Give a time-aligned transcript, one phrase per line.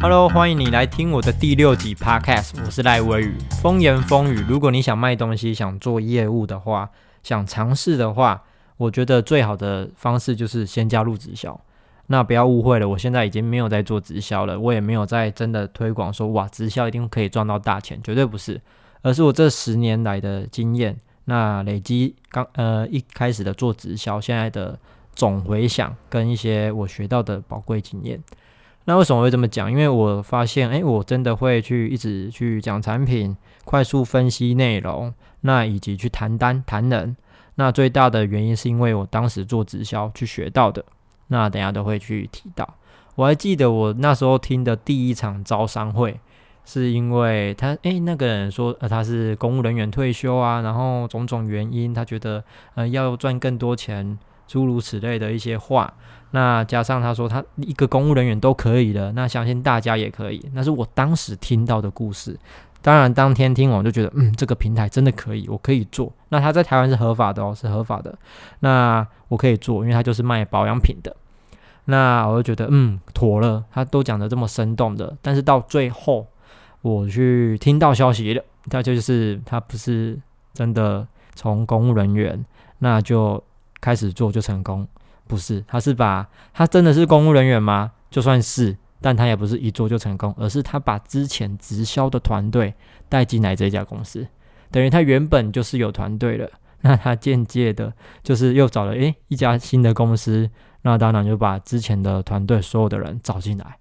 [0.00, 3.34] Hello，欢迎你来听我的第六集 Podcast，我是赖威宇。
[3.60, 6.88] 风言风语，如果你想卖东西、想做业务的话，
[7.24, 8.44] 想尝试的话，
[8.76, 11.60] 我觉得最好的方式就是先加入直销。
[12.06, 18.60] 那不要误会了，我现在已经没有在做直销了，我也没有在真的推广说哇，直销一定可以赚到大钱，绝对不是。
[19.02, 24.78] 而是我这十年来的经验，那累积刚呃一开始的做直销，现在的
[25.12, 28.22] 总回想跟一些我学到的宝贵经验。
[28.88, 29.70] 那为什么会这么讲？
[29.70, 37.14] 因为我发现，哎，我真的会去一直去讲产品，快速分析内容，那以及去谈单谈人。
[37.56, 40.82] 那最大的原因是因为我当时做直销去学到的。
[41.26, 42.66] 那等下都会去提到。
[43.14, 46.18] 我还记得我那时候听的第一场招商会，
[46.64, 52.42] 是因为他，哎，那个人说，呃，他是公务人员退休啊，然后种种原因，他觉得，
[52.74, 55.94] 呃，要赚更多钱，诸如此类的一些话。
[56.32, 60.44] 那加上他说他一个公务人员都可以的，那相信大家也可以。
[60.52, 62.36] 那是我当时听到的故事。
[62.80, 66.12] 当然当天听完就觉得，嗯，这个平台真的可以，我可以做。
[66.28, 68.16] 那他在台湾是合法的哦，是合法的。
[68.60, 71.14] 那我可以做，因为他就是卖保养品的。
[71.86, 73.64] 那我就觉得，嗯，妥了。
[73.72, 76.26] 他都讲的这么生动的，但是到最后
[76.82, 80.16] 我去听到消息了，他就是他不是
[80.52, 82.44] 真的从公务人员
[82.78, 83.42] 那就
[83.80, 84.86] 开始做就成功。
[85.26, 87.92] 不是，他是把他真的是公务人员吗？
[88.10, 92.72] 就算是，但他也不是一做就成功，而是他把之前直销的团队
[93.10, 94.26] 带进来这家公司，
[94.70, 96.50] 等于他原本就是有团队了，
[96.80, 100.48] 那他间接的，就是又找了诶一家新的公司，
[100.80, 103.76] 那当然就把之前的团队所有的人找进来。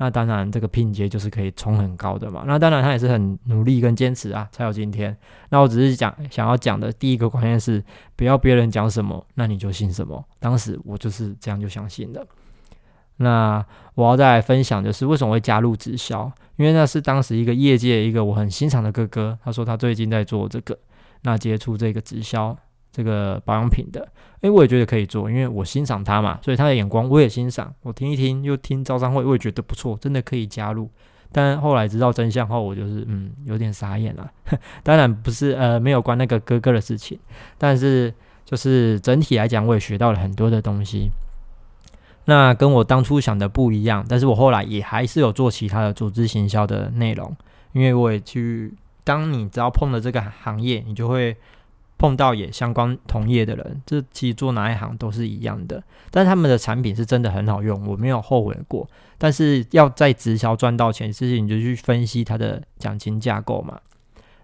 [0.00, 2.44] 那当然，这个拼接就是可以冲很高的嘛。
[2.46, 5.16] 那当然，他也是很努力跟坚持啊，才有今天。
[5.50, 7.82] 那我只是讲想要讲的第一个关键是，
[8.14, 10.24] 不要别人讲什么，那你就信什么。
[10.38, 12.24] 当时我就是这样就相信的。
[13.16, 13.64] 那
[13.96, 16.30] 我要再来分享的是，为什么会加入直销？
[16.54, 20.78] 因为那是当时一个业界一个我很欣赏的哥哥，他说他最近在做这个，
[21.22, 22.56] 那接触这个直销。
[22.98, 24.08] 这个保养品的，
[24.40, 27.72] 诶，我也觉得可以做，因为我欣赏他嘛，所以他的眼光我也欣赏。
[27.82, 30.90] 我听一听，又听招商会，我也觉得不错，真的可以加入。
[31.30, 34.28] 但后来知道真相后，我就是嗯，有点傻眼了。
[34.82, 37.16] 当然不是呃，没有关那个哥哥的事情，
[37.56, 38.12] 但是
[38.44, 41.12] 就是整体来讲，我也学到了很多的东西。
[42.24, 47.36] 那跟我当初想的不一样，但是我后来也还是有做其他的组织行销的内容，
[47.70, 51.36] 因为我也去，当你只要碰了这个行业，你就会。
[51.98, 55.82] 碰到也相关同业的人，这其实做哪一行都是一样的。
[56.10, 58.88] 但他们的产品是真的很好用，我没有后悔过。
[59.18, 63.80] 但是要在直销赚到钱，其实你就去分析它的奖金架构嘛。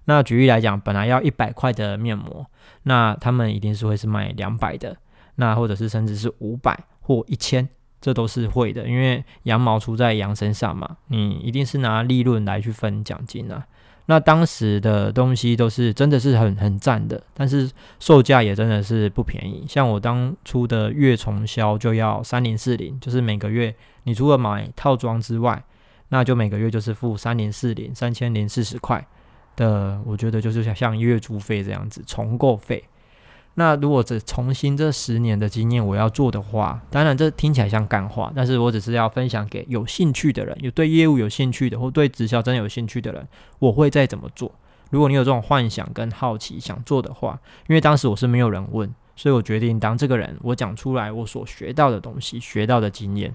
[0.06, 2.44] 那举例来讲，本来要一百块的面膜，
[2.82, 4.96] 那他们一定是会是卖两百的，
[5.36, 7.66] 那或者是甚至是五百或一千，
[8.00, 13.64] 这都是会的，因为羊毛出在羊身上嘛，你一定是拿利润来去分奖金啊。
[14.06, 19.64] 那当时的东西都是真的是很很赞的，但是售价也真的是不便宜。
[19.66, 25.64] 像我当初的月重销就要三零四零，就是每个月你除了买套装之外，
[26.10, 29.06] 那就每个月就是付三零四零三千零四十块
[29.56, 32.84] 的，我觉得就是像像月租费这样子重购费。
[33.56, 43.26] 那如果这重新这十年的经验我要做的话，当然这听起来像干话，但是我只是要分享给有兴趣的人，有对业务有兴趣的，或对直销真的有兴趣的人，
[43.60, 44.50] 我会再怎么做。
[44.90, 47.38] 如果你有这种幻想跟好奇想做的话，
[47.68, 53.34] 因为当时我是没有人问，所以我决定当这个人，我讲出来我所学到的东西，学到的经验。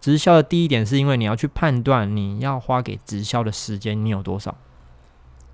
[0.00, 4.56] 直销的第一点是因为你要去判断你要花给直销的时间你有多少。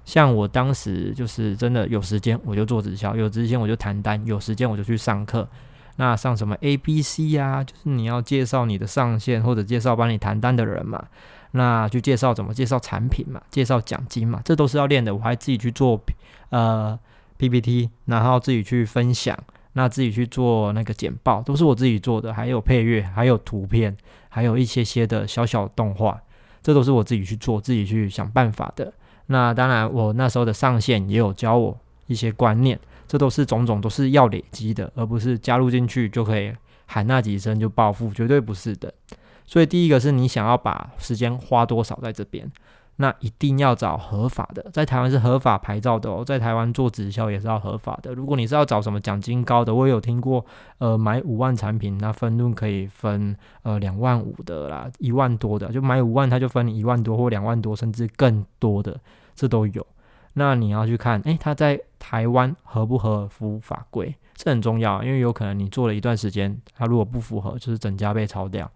[0.05, 5.49] 像我当时就是真的有时间我就做直销，有时间我就谈单，有时间我就去上课。
[5.97, 7.63] 那上什么 A、B、C 呀？
[7.63, 11.05] 就是你要介绍你的上线或者介绍帮你谈单的人嘛。
[11.53, 15.15] 那去介绍怎么介绍产品嘛，介绍奖金嘛，这都是要练的。
[15.15, 16.01] 我还自己去做
[16.49, 16.99] 呃
[17.39, 19.39] PPT，然后自己去分享，
[19.75, 22.35] 那自己去做那个简报，都是我自己做的。
[22.35, 23.97] 还有配乐，还有图片，
[24.29, 26.21] 还有一些些的小小动画，
[26.61, 28.93] 这都是我自己去做，自己去想办法的。
[29.27, 31.77] 那当然，我那时候的上线也有教我
[32.07, 32.79] 一些观念，
[33.09, 36.53] 这都是种种都是要累积的，而不是加入进去就可以
[36.87, 38.93] 喊那几声就暴富，绝对不是的。
[39.47, 42.51] 所以第一个是你想要把时间花多少在这边。
[42.97, 48.15] 那一定要找合法的，在台湾是合法牌照的哦，在台湾做直销也是要合法的。
[48.15, 50.45] 如果你是要找什么奖金高的，我有听过，
[50.79, 59.01] 呃，买五万产品，那分润可以分呃两万五的啦，一万多的，就买五万他就分一万多或两万多，甚至更多的，
[59.35, 59.85] 这都有。
[60.35, 68.71] 那你要去看，诶，他在台湾合不合符法规，这很重要，因为有可能你做了一段时间，他如果不符合，就是整家被抄掉。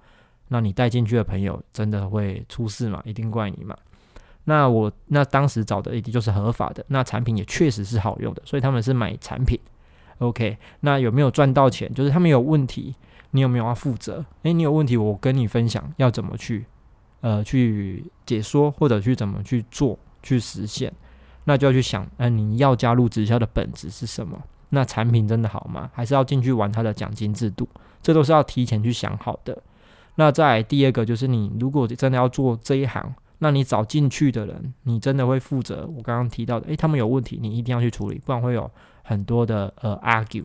[0.48, 3.02] 那你带进去的朋友真的会出事嘛？
[3.04, 3.76] 一定怪你嘛？
[4.48, 9.60] 那我那当时找的 AD 就是合法的，那产品也确实是好用的，所以他们是买产品。
[10.20, 11.92] OK，那有没有赚到钱？
[11.92, 12.94] 就是他们有问题，
[13.32, 14.24] 你有没有要负责？
[14.44, 16.64] 诶，你有问题，我跟你分享要怎么去
[17.20, 20.90] 呃去解说，或者去怎么去做去实现，
[21.44, 24.42] 那就要去想，嗯，你要加入直销的本质是什么？
[24.70, 25.90] 那产品真的好吗？
[25.92, 27.68] 还是要进去玩它的奖金制度？
[28.00, 29.62] 这都是要提前去想好的。
[30.14, 38.70] 那再第二个就是，你如果真的要做这一行，那你找进去的人，你真的会负责我刚刚提到的，诶，他们有问题，你一定要去处理，不然会有
[39.02, 40.44] 很多的呃 argue，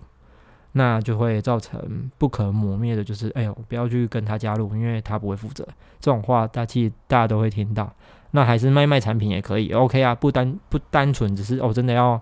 [0.74, 5.68] 那就会造成不可磨灭的，就是哎呦，不要去跟他加入，因为他不会负责。
[6.00, 7.94] 这种话，大其实大家都会听到。
[8.32, 12.22] 那还是卖卖产品也可以，OK 啊，不单不单纯只是哦，真的要。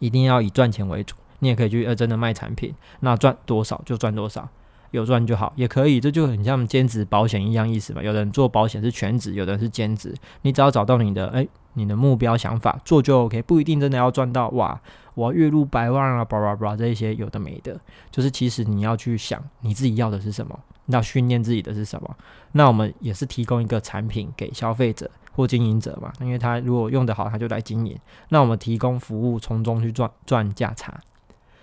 [0.00, 4.48] 一定要以赚钱为主，你也可以去呃真的卖产品，那赚多少就赚多少，
[4.90, 8.02] 有赚就好，也可以，这就很像兼职保险一样意思吧。
[8.02, 14.80] 有人做保险是全职，有的人是兼职，你只要找到你的哎你的目标想法做就 OK，不一定真的要赚到哇，
[15.14, 17.78] 我要月入百万啊，叭叭叭这一些有的没的，
[18.10, 22.16] 就是其实你要去想你自己要的是什么，要训练自己的是什么。
[22.52, 25.10] 那我们也是提供一个产品给消费者。
[25.38, 27.96] 或经营者嘛，因为他如果用得好，他就来经营。
[28.30, 30.92] 那我们提供服务，从中去赚赚价差。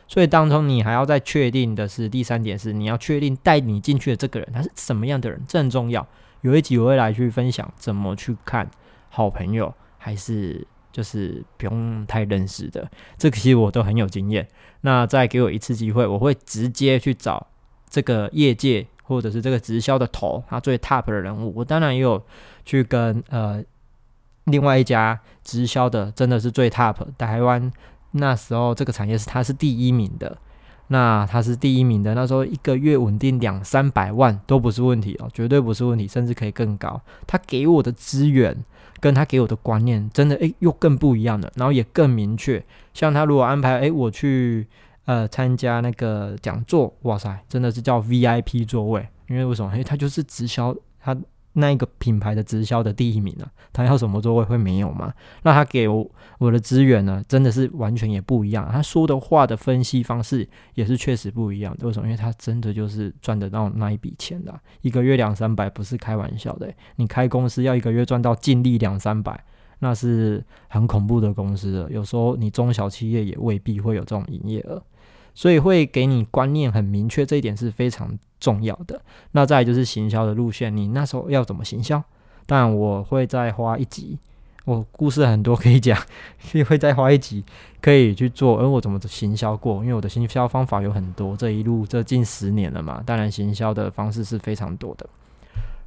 [0.08, 6.08] 所以当中你还要再确定的是，第三点是你要确定带你进去的这个人他是什么样的人，这很重要。
[6.42, 8.70] 有一集我会来去分享怎么去看
[9.10, 14.48] 好朋友，还是就是不用太认识的，这个其实我都很有经验。
[14.82, 17.48] 那再给我一次机会，我会直接去找
[17.90, 21.54] 这个业界或者是这个直销的头，他最 top 的人物。
[21.56, 22.22] 我当然也有。
[22.68, 23.64] 去跟呃
[24.46, 27.72] 另外一家直销的，真的是最 top 台湾
[28.18, 30.38] 那时候这个产业是它是第一名的，
[30.88, 37.02] 那它是第一名的，那时候一个月稳定两三百万都不是问题哦，绝对不是问题，甚至可以更高。
[37.28, 38.56] 他给我的资源
[39.00, 42.64] 跟他给我的观念，真的诶又更不一样了，然后也更明确。
[42.94, 44.68] 像他如果安排诶我去
[45.06, 49.72] 呃参加那个讲座，哇塞，真的是叫 VIP 座位，因为为什么？
[49.72, 51.16] 因为他就是直销，他。
[51.58, 55.14] 那一个品牌的直销的第一名啊，他要什么座位会没有吗？
[55.44, 58.70] 那他给我我的资源呢，真的是完全也不一样。
[58.72, 61.76] 他说的话的分析方式也是确实不一样。
[61.82, 62.08] 为什么？
[62.08, 66.74] 因为他真的就是赚得到那一笔钱的，一个月两三百不是开玩笑的。
[66.98, 69.44] 你开公司要一个月赚到净利两三百，
[69.80, 71.90] 那是很恐怖的公司了。
[71.90, 74.84] 有时候你中小企业也未必会有这种营业额。
[75.36, 79.00] 所以会给你观念很明确，这一点是非常重要的。
[79.34, 82.02] 那再就是行销的路线，你那时候要怎么行销？
[82.48, 84.18] 当然我会再花一集，
[84.64, 86.00] 我故事很多可以讲，
[86.40, 87.44] 所以会再花一集
[87.82, 88.60] 可以去做。
[88.60, 89.84] 而我怎么行销过？
[89.84, 95.08] 因为我的行销方法有很多，这一路这近十年了嘛，当然行销的方式是非常多的。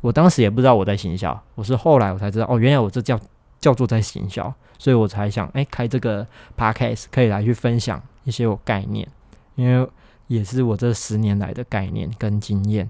[0.01, 3.19] 我当时也不知道我在行销，我是后来我才知道哦，原来我这叫
[3.59, 9.09] 叫做在行销，所以我才想哎开这个 podcast 可以来去分享一些我概念。
[9.59, 9.87] 因为
[10.29, 12.89] 也是我这十年来的概念跟经验，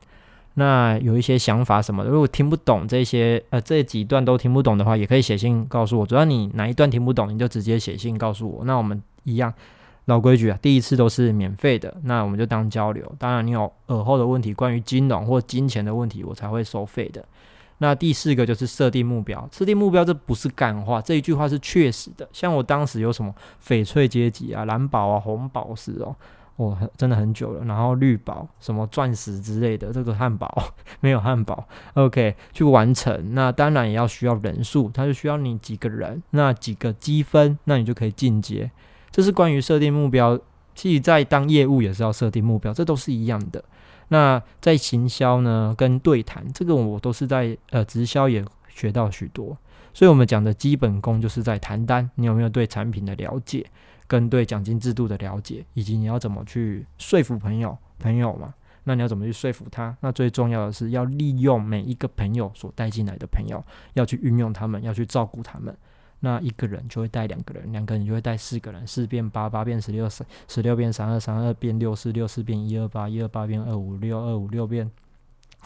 [0.54, 6.04] 那有一些想法什么的，如果听不懂这些，呃，这几段都听不懂的话，也可以写信告诉我。
[6.04, 8.64] 主要你哪一段听不懂，你就直接写信告诉我。
[8.66, 9.50] 那我们一样
[10.04, 13.10] 老规矩啊，第一次都是免费的，那我们就当交流。
[13.18, 17.24] 当然，你有耳后的问题，关于金融或金钱的问题，我才会收费的。
[17.78, 22.28] 那第四个就是设定目标，设定目标这不是干话，这一句话是确实的。
[22.32, 23.32] 像我当时有什么
[23.64, 26.14] 翡翠阶级啊、蓝宝啊、红宝石哦。
[26.58, 30.52] 我很真的很久了，然后绿宝什么钻石之类的，这个汉堡
[30.98, 33.32] 没有汉堡，OK，去完成。
[33.32, 38.68] 那当然也要需要人数，它就需要你几个人，那几个积分，那你就可以进阶。
[39.12, 40.36] 这是关于设定目标，
[40.74, 43.62] 其实在当业务也是要设定目标，这都是一样的。
[44.08, 48.44] 那在行销呢，跟对谈，这个我都是在呃直销也
[48.78, 49.56] 学到许多。
[49.92, 53.66] 所以我们讲的基本功就是在谈单，你有没有对产品的了解？
[54.06, 58.54] 跟对奖金制度的了解，以及你要怎么去说服朋友，朋友嘛，
[58.84, 59.94] 那你要怎么去说服他？
[60.00, 65.76] 那最重要的是要利用每一个朋友所带进来的朋友，要去运用他们，要去照顾他们。
[66.20, 74.90] 那一个人就会带两个人，两个人就会带四个人，四变八，八变十六，十十六变三二，三二变六四，六四变一二八，一二八变二五六，二五六变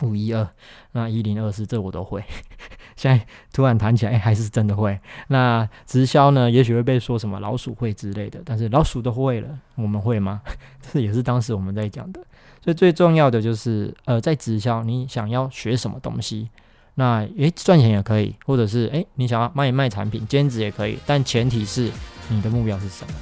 [0.03, 0.49] 五一二，
[0.93, 2.23] 那一零二四这我都会。
[2.97, 4.99] 现在突然谈起来，哎，还是真的会。
[5.29, 6.51] 那直销呢？
[6.51, 10.43] 也许会被说什么老鼠会之类的，但是老鼠都会了，我们会吗？
[10.93, 12.21] 这也是当时我们在讲的。
[12.63, 16.49] 所以最重要的就是，呃，在直销，你想要学什么东西？
[16.95, 21.91] 那诶，赚钱也可以，或者是诶，你想要卖卖产品，兼职也可以，但前提是
[22.29, 23.15] 你的目标是什么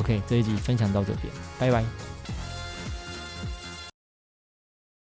[0.00, 2.15] ？OK，这一集分享到这边，拜拜。